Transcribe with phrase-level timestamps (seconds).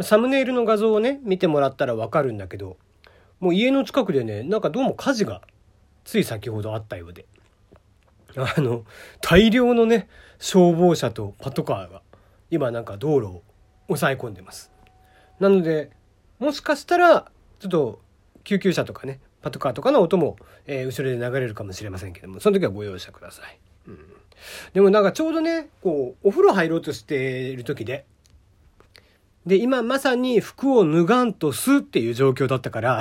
[0.00, 2.76] サムネイルの画像をね、見てもらったらわかるんだけど、
[3.40, 5.42] もう家の近くでね、なんかどうも火事が
[6.04, 7.26] つい先ほどあったようで。
[8.36, 8.84] あの、
[9.20, 10.08] 大量のね、
[10.38, 12.02] 消防車とパトカーが
[12.50, 13.42] 今なんか道路を
[13.88, 14.70] 抑え込んでます。
[15.40, 15.90] なので、
[16.38, 18.00] もしかしたら、ちょっと
[18.44, 20.36] 救急車とかね、パトカーとかの音も、
[20.66, 23.58] えー、後ろで流れるかもしれませんけども、その時はご容赦ください。
[23.88, 23.98] うん、
[24.72, 28.04] でもなんかちょうどね、こう、お風呂入ろうとしている時で、
[29.48, 33.00] で、今まさに服を脱がんとすっていう状況だったから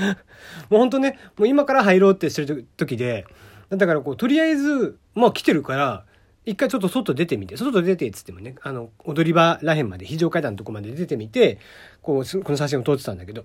[0.70, 3.26] もうほんとね、もう今から入ろうってしてる時で、
[3.68, 6.06] だからこう、とりあえず、まあ来てるから、
[6.46, 11.58] 一回ちょっと外出てみて、外出てっつってもね、あの、踊り場らへんまで、非常階段のとこまで出てみて、
[12.00, 13.44] こう、この写真を撮ってたんだけど、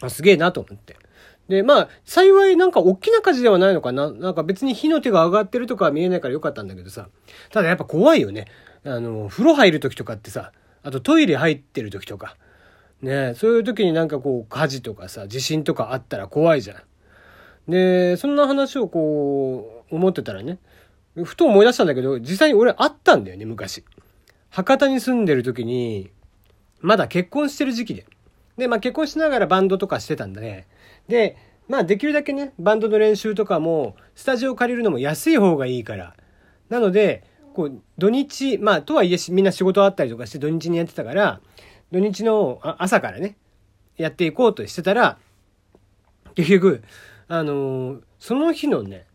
[0.00, 0.96] あ、すげえなと思って。
[1.48, 4.10] で、まあ、幸いなんか大きな火事ではないのかな。
[4.10, 7.08] なんか別に火の手が上がってるとかは見えないからよかったんだけどさ。
[7.50, 8.46] ただやっぱ怖いよね。
[8.84, 12.36] あの、風呂入る時とかってさ、あとトイレ入ってる時とか。
[13.02, 17.70] ねそういう時になんかこう火事とかさ、地震とかあったら怖いじゃん。
[17.70, 20.58] で、そんな話をこう、思ってたらね、
[21.24, 23.84] ふと思い出したんだけど、実際に俺あったんだよね、昔。
[24.50, 26.10] 博多に住んでる時に、
[26.80, 28.06] まだ結婚してる時期で。
[28.56, 30.66] で、まあ結婚しながらバンドとかしてたんだね。
[31.08, 31.36] で、
[31.68, 36.14] まあできるだけね、バンドの練習とかも、スタジオ借りるのも安い方がいいから。
[36.68, 41.40] なので、こう、土日、まあとはいえみんな仕事あったりとかして土日にやってたから、
[41.92, 43.36] 土日の朝からね、
[43.96, 45.18] やっていこうとしてたら、
[46.34, 46.82] 結局、
[47.28, 49.06] あのー、その日のね、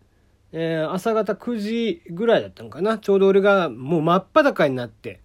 [0.52, 2.98] えー、朝方9時ぐらいだったのかな。
[2.98, 5.20] ちょうど俺がもう真っ裸になって、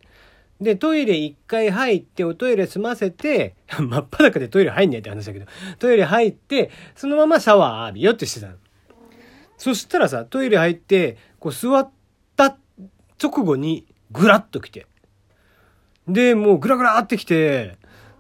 [0.60, 5.46] で、トイレ一回入って、おトイレ済ませて、 真っ裸でトイレ入んねえって話だけど、
[5.78, 8.54] トイレ入って、そのままシャワー浴びよってしてたの。
[9.56, 11.90] そしたらさ、トイレ入って、こう座った
[13.22, 14.86] 直後に、ぐらっと来て。
[16.08, 17.76] で、もうぐらぐらって来て、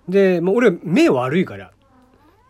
[0.08, 1.72] で、もう俺目悪いから、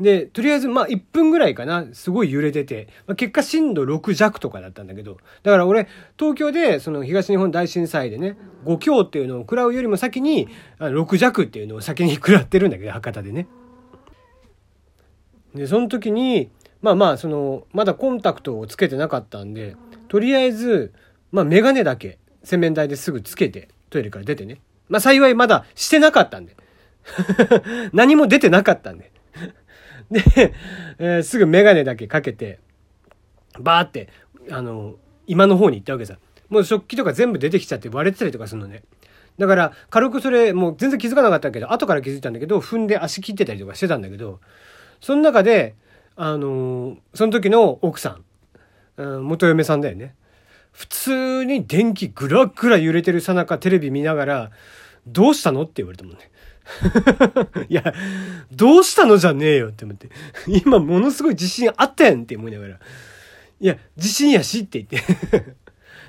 [0.01, 13.47] で、とりあえず、まあ、1分ぐらいかな、すごい揺れてて、まあ、結果震度6弱とかだったんだけど、だから俺、東京で、その東日本大震災でね、5強っていうのを食らうよりも先に、6弱っていうのを先に食らってるんだけど、博多でね。
[15.55, 16.51] で、その時に、
[16.81, 19.77] まあまあ、その、まだコンタクトをつけてなかったんで、
[20.09, 20.95] とりあえず、
[21.31, 24.61] まあ、メガネだけ、洗面台ですぐつけて、トイレから出てね。
[24.89, 26.57] まあ、幸いまだしてなかったんで。
[27.93, 29.13] 何も出てなかったんで。
[30.11, 30.53] で、
[30.99, 32.59] えー、すぐメガネだけかけて、
[33.59, 34.09] バーって、
[34.51, 34.97] あの、
[35.27, 36.19] 今の方に行ったわけさ。
[36.49, 38.83] もう食器とか全部出てきちゃって割れてたりとかするのね。
[39.39, 44.41] だから、軽くそれ、もう全然気づかなかったけど、後から気づいたんだけど、踏んで足切ってたりとかしてたんだけど、
[45.01, 45.77] その中で、
[46.17, 48.19] あのー、その時の奥さ
[48.99, 50.15] ん、うん、元嫁さんだよね。
[50.73, 54.51] 普通に電気ぐらぐら揺れてるさなかテレビ見ながら、
[55.07, 55.63] どうしたの？
[55.63, 56.31] って言われたもんね。
[57.69, 57.95] いや、
[58.53, 60.11] どうしたのじゃねえよって思って。
[60.47, 62.79] 今ものすごい自信あったやんって思いながら。
[63.61, 65.43] いや、自信やしって言っ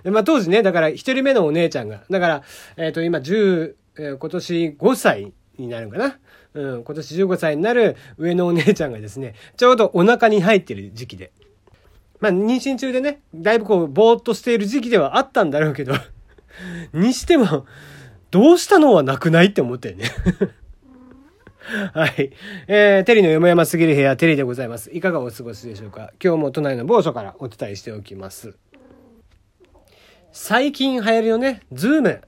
[0.04, 2.44] て まあ当時ね、だから一人目のお姉ちゃんが、だから、
[2.78, 6.20] えっ、ー、と今10、えー、今年5歳になるかな？
[6.54, 11.32] うん、今年15歳になる上のお姉ちゃんがですね、ちょうどお腹に入ってる時期で。
[12.22, 15.94] まあ妊娠中でね、だいぶこう、ぼーっとしている時期ではあったんだろうけど
[16.94, 17.66] にしても、
[18.30, 20.06] どうしたのはなくないって思ったよね
[21.94, 22.31] はい。
[22.68, 24.90] えー、テリーのよもやますぎる部屋、テリーでございます。
[24.94, 26.12] いかがお過ごしでしょうか？
[26.24, 28.56] 今日も都内の某所からお伝えしておきます。
[30.31, 32.22] 最近流行りのね、ズーム。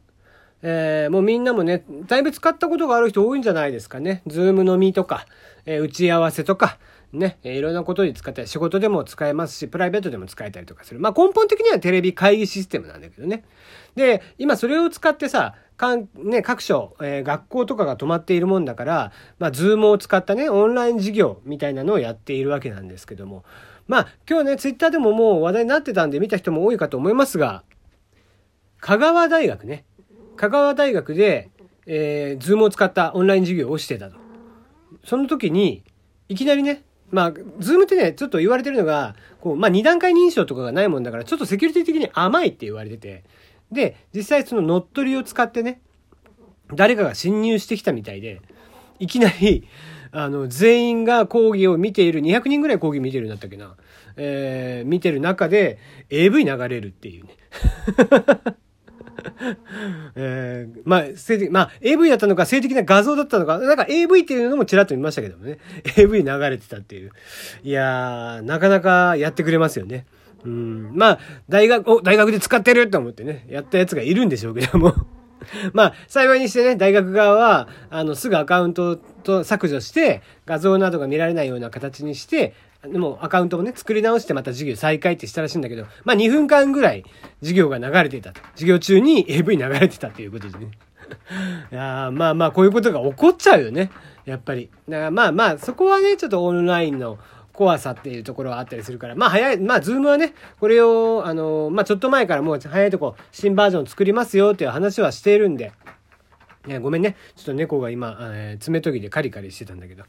[0.66, 4.24] えー、もうみんなもね、だいぶ使ったことがある人多いんじゃないですかね。
[4.28, 5.26] ズーム飲みとか、
[5.66, 6.78] えー、打ち合わせとか、
[7.13, 11.00] ね、いろんなことに使ったり、仕事でも使えますし、プライベートでも使えたりとかする。
[11.00, 13.44] まあ根本的にはテレビ会議システムなんだけどね。
[13.96, 23.44] で、今それを使ってさ、かん、ね、各所、えー、学校とかが止まっているもんだから、まあ、ズームを使ったね、オンライン授業みたいなのをやっているわけなんですけども。
[23.88, 27.63] まあ、今日ね、ツイッターでももう話題になってたんで見た人も多いかと思いますが、
[28.79, 29.85] 香川大学ね。
[30.35, 31.50] 香川大学で、
[31.85, 34.17] えー、ズームを使ったオンライン授業をしてたと。
[35.05, 35.84] その時に、
[36.29, 36.84] いきなりね、
[37.14, 43.24] まあ、ズームってね、ちょっと言われてるのが、こう、まあ、二段階認証とかがないもんだから、ちょっとセキュリティ的に甘いって言われてて、
[43.72, 45.80] で、実際その乗っ取りを使ってね、
[46.74, 48.42] 誰かが侵入してきたみたいで、
[48.98, 49.68] いきなり、
[50.12, 53.76] あの、全員が講義を見ている、200人ぐらい講義見てるんだったっけな。
[54.18, 55.80] えー、見てる中で
[56.10, 57.38] AV 流れるっていうね。
[60.16, 65.60] えー、まあ、性的、まあ、AV だったのか、性的な画像だったのか、なんか AV っていうのもちらっと見ましたけどもね。
[65.98, 67.12] AV 流れてたっていう。
[67.64, 70.06] いやー、なかなかやってくれますよね。
[70.46, 70.92] うん。
[70.94, 71.20] まあ、
[71.50, 74.94] 大学、お、大学で使ってると思ってね、やったやつがいるんでしょうけども
[75.74, 82.54] まあ、幸いにしてね、大学側は、あの、すぐアカウントと削除して、画像などが見られないような形にして、
[82.88, 87.06] でもアカウントもね、作り直してまた授業再開ってしたらしいんだけど、まあ2分間ぐらい
[87.40, 88.41] 授業が流れてたと。
[88.53, 90.72] 授業中に AV 流れてたっていうことでね。
[91.72, 93.90] いやまあまあこういうことが起こっちゃうよね。
[94.26, 94.70] やっぱり。
[94.90, 97.20] だからまあまあそこはね、ちょっとオンラインの
[97.53, 105.72] 怖さっていうところはあったりするから、まあ早い、まあズームはね、これを、あの、まあちょっと前からもう早いとこ新バージョン作りますよっていう話はしているんで、
[106.68, 107.18] ね、ごめんね。
[107.36, 110.04] ちょっと猫が今、えー、爪研ぎでカリカリしてたんだけど。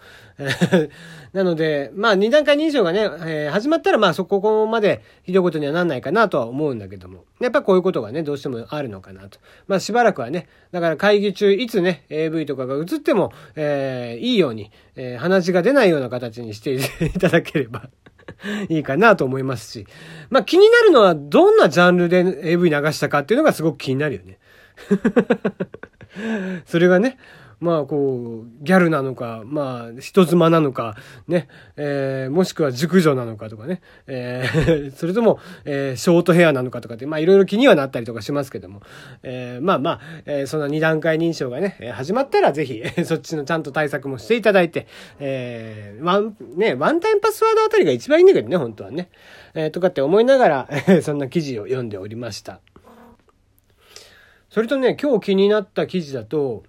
[1.33, 7.25] なので、まあ、二段階認証がね、えー、始まったら、まあ、そこまでひどいことにはなんないかなとは思うんだけども。
[7.41, 9.41] やっぱこういうことがね、どうしてもあるのかなと。
[9.67, 17.89] まあ、しばらくはね、だから会議中、いつね、AV とかが映っても、えー、いいように、えー、鼻血が出ないような形にしていただければ
[18.71, 19.87] いいかなと思いますし。
[20.31, 24.39] まあ、気になるのは、どんなジャンルで AV 流したかっていうのがすごく気になるよね。
[26.67, 27.19] それがね、
[27.61, 30.97] まあこう、ギャルなのか、まあ人妻なのか、
[31.29, 38.83] ね、えー、もしくは熟女なのかとかね、えー、 それとも、えー、ショートヘアなのかとかって、まあいろいろ気にはなったりとかしますけども、
[39.23, 44.87] えー、まあまあ、えー、そんな二段階認証がね、始まったらぜひ、そっちのちゃんと対策もしていただいて、
[45.19, 49.09] えー、ワン、ね、ワンタイムパスワードあたりが一番いいんだけどね、本当はね。
[49.55, 50.69] えー、とかって思いながら、
[51.03, 52.61] そんな記事を読んでおりました。
[54.55, 56.63] それとね、今日気になった記事だと、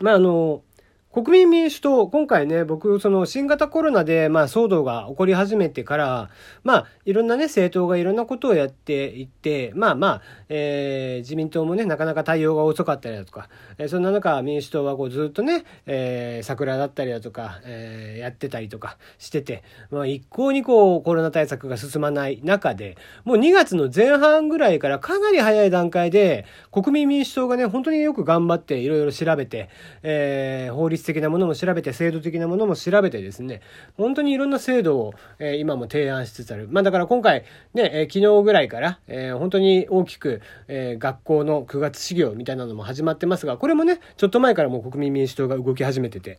[0.00, 0.64] まあ、あの、
[1.10, 6.28] 国民民主党、今回ね、僕、その新型コロナで、まあ、騒動が起こり始めてから、
[6.64, 29.70] まあ、いろんなね、政党がいろんなことをやっていって、まあまあ、えー、自民党もね、なかなか対応が遅かったりだとか、えー、そんな中、民主党はこうずっとね、えー、桜だったりだとか、えー、やってたりとかしてて、まあ、一向にこう、コロナ対策が進まない中で、もう2月の前半ぐらいからかなり早い段階で、国民民主党がね、本当によく頑張っていろいろ調べて、
[30.02, 33.60] えー、法律的なものも調べて、制度的なものも調べてですね、
[33.96, 36.68] 本当にいろんな制度を、え、今も提案しつつある。
[36.70, 46.38] まあだから今回、ね、え、昨日ぐらいから、え、本当に大きく、え、学校の9月始業みたいなのも始まってますが、これもね、ちょっと前からもう国民民主党が動き始めてて、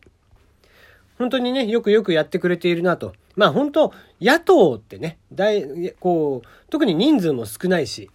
[1.18, 3.12] 本当にね、よくよくやってくれているなと。
[3.36, 8.08] まあ本当、野党ってね、大、こう、特に人数も少ないし、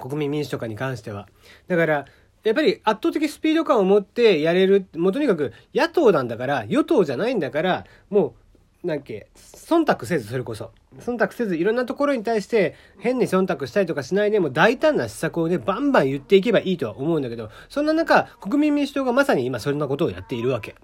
[0.00, 1.28] 国民民主とかに関しては。
[1.68, 2.06] だから、
[2.44, 8.34] やっぱり圧倒的スピード感を持ってやれる、もうとにかく野党なんだから、与党じゃないんだから、も
[8.82, 10.70] う、なんけ、忖度せず、それこそ。
[10.98, 20.74] 忖度せず、いろんなところに対して変に忖度したりとかしないでも大胆な施策をね、バンバン言っていけばいいとは思うんだけど、そんな中、国民民主党がまさに今そんなことをやっているわけ。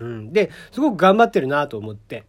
[0.00, 0.32] うん。
[0.32, 2.24] で、すごく頑張ってるなと思って。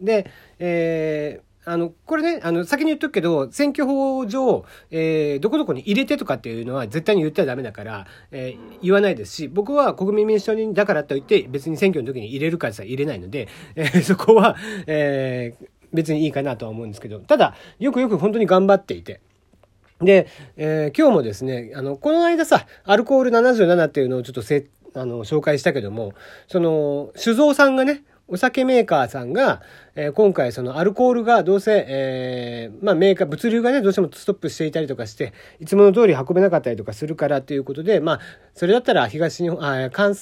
[0.00, 0.30] で、
[0.60, 14.56] えー、あの、これね、あの、先に言っとくけど、選挙法上、えー、どこどこに入れてとかっていうのは絶対に言ってはダメだから、えー、言わないですし、僕は国民民主党にだからといって別に選挙の時に入れるかさ入れないので、えー、そこは、
[14.86, 19.20] えー、別にいいかなとは思うんですけど、ただ、よくよく本当に頑張っていて、
[20.00, 20.26] で、
[20.56, 26.14] えー、今日もですね、あの、この間さ、アルコール77っていうのをちょっとせ、あの、紹介したけども、
[26.46, 29.62] その、酒造さんがね、お酒メーカーさんが、
[29.94, 38.20] えー、今回そのアルコールがどうせ、えー、まあメーカー、物流がね、どうしてもストップしていたりとかして、いつもの通り運べなかったりとかするからということで、まあ、
[38.54, 40.14] それだったら東日本、あ、関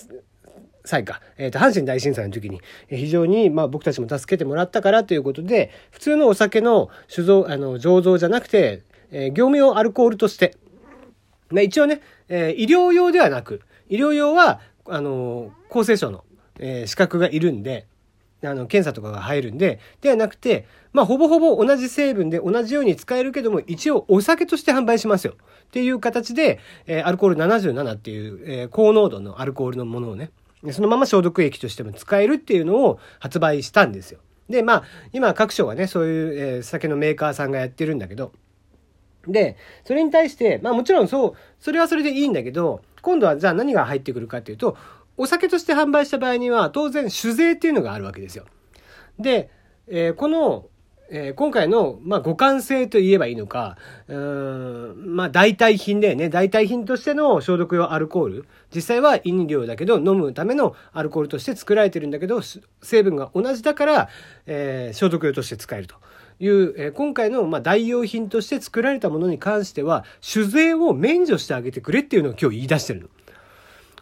[0.86, 10.56] 災か、えっ、ー、と、阪神大震災の時に、非常に、まあ僕たちも助けてもらったからということで、普通のお酒の酒造、あの、醸造じゃなくて、えー、業務用アルコールとして、
[11.50, 16.24] まあ一応ね、えー、医療用ではなく、医療用は、あの、厚生省の、
[16.58, 17.86] えー、資格がいるんで、
[18.42, 25.34] あの、検査とかが入るんで、ではなくて、まあ、ほぼほぼ同じ成分で同じように使えるけども、一応お酒として販売しますよ。
[25.34, 30.30] っていう形で、えー、アルコール77っていう、えー、高濃度のアルコールのものをね、
[30.72, 34.20] そのまま消毒液としても使えるっていうのを発売したんですよ。
[34.48, 38.32] で、まあ、今各省はね、そういう、えー、酒のメーカーさんがやってるんだけど、
[39.26, 44.76] で、それに対して、まあもちろんそう、それはそれでいいんだけど、今度はじゃあ何が入ってくるかっていうと、
[45.16, 48.44] お酒として販売した場合には、当然酒税っていうのがあるわけですよ。
[49.18, 49.50] で、
[49.88, 50.66] えー、この、
[51.08, 53.76] えー、今回の、まあ、互換性と言えばいいのか、
[54.08, 56.28] うーん、まあ、代替品だよね。
[56.28, 58.46] 代替品としての消毒用アルコール。
[58.74, 62.40] 実際は飲料だけど、飲むためのアルコールとして作られてるんだけど、
[62.82, 64.08] 成分が同じだから、
[64.46, 65.94] えー、消毒用として使えると。
[66.38, 73.08] いう、えー、今回の、まあ、代用品として作られたものに関しては、酒税を免除してあげてくれっていうのを今日言い出してるの。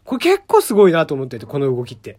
[0.05, 2.19] これ結構すごいなと思ってて、この動きって。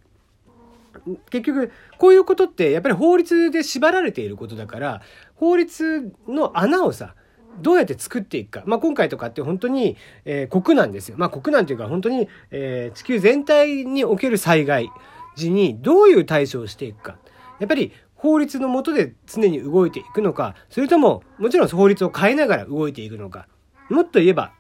[1.30, 5.02] 結局、こういうことってやっぱり法律で縛られていることだから、
[5.36, 7.16] 法律の穴をさ、
[7.62, 8.64] どうやって作っていくか。
[8.66, 11.16] まあ、今回とかって本当に、えー、国難ですよ。
[11.18, 14.90] まあ、国難というか本当に、えー、地球全体における災害
[15.36, 17.18] 時にどういう対処をしていくか。
[17.60, 23.48] やっぱり法律の下で常に動いていくのか、それとも、もちろん法律を変えながら動いていくのか。
[23.90, 24.52] もっと言えば、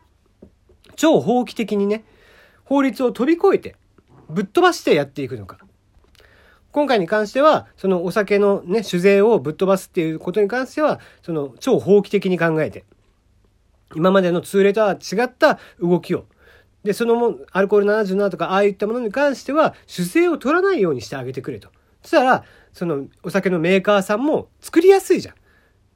[0.95, 2.05] 超法規的にね、
[2.65, 3.75] 法律を飛び越えて、
[4.29, 5.57] ぶっ飛ばしてやっていくのか。
[6.71, 12.83] 今回に関しては、そのお酒のね、酒税をぶっ飛ばすっていうことに関しては、その超法規的に考えて、
[13.95, 16.25] 今までの通例とは違った動きを、
[16.83, 21.69] で、そのも、アルコール77とか、ああいったものに関しては、酒税を取らないようにしてあげてくれと。
[22.01, 22.43] そしたら、
[22.73, 25.35] そのお酒のメーカーさんも作りやすいじゃん。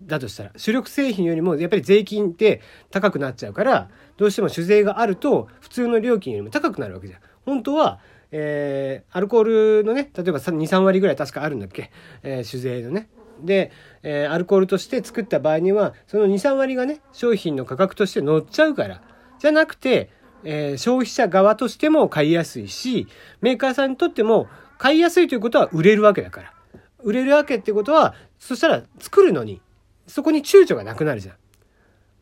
[0.02, 7.20] だとしたら主力製品よりもやっぱり税金って高くなっちゃうからどうしても酒税があると普通の料金よりも高くなるわけじゃん。
[7.46, 8.00] 本当は
[8.32, 11.92] えー、アルコールのね例えば23割ぐらい確かあるんだっけ、
[12.24, 13.10] えー、酒税のね。
[13.42, 13.72] で、
[14.04, 19.02] えー、アルコールとして作った場合にはその23割がね商品の価格として乗っちゃうから
[19.40, 20.10] じゃなくて、
[20.44, 23.08] えー、消費者側としても買いやすいし
[23.42, 26.54] メーカーさんにとっても買いやすいということは売れるわけだから
[27.02, 29.62] 売れるわけってことはそしたら作るのに
[30.10, 31.36] そこに躊躇がなくなるじゃん。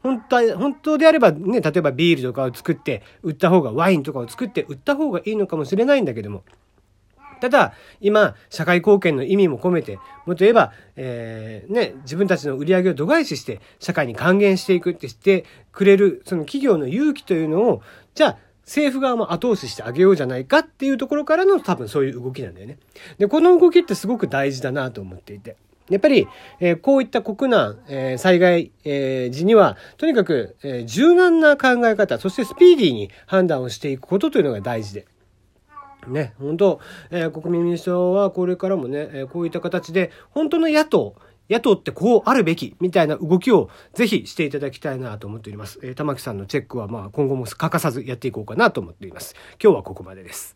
[0.01, 6.43] 本当、本当であればね、例えばビールとかを作って売った方が、ワインとかを作って売った方がいいのかもしれないんだけども、
[7.39, 17.81] ただ、今、社会貢献の意味も込めて、もっと言えば、えー、ね、自分たちの売り上げを度外視して、社会に還元していくってしてくれる、その企業の勇気というのを、
[18.15, 22.77] じゃあ、政府側も後押ししてあげようじゃないかっていうところからの多分そういう動きなんだよね。
[23.17, 25.55] で、この動きってすごく大事だなと思っていて。
[25.89, 26.27] やっぱり、
[26.59, 35.07] えー、こういった国難、えー、災害、えー、時には、とにかく、え柔軟な考え方、そしてスピーディーに判断をしていくことというのが大事で。
[36.07, 36.79] ね、本当、
[37.11, 41.15] え国民民主党はこれからもね、えこういった形で、本当の野党、
[41.49, 45.79] 野党ってこうあるべきみたいな動きをぜひしていただきたいなと思っております。
[45.81, 49.35] え、玉木さんのチェックはまあ今後も欠かさずやっていこうかなと思っています。
[49.61, 50.55] 今日はここまでです。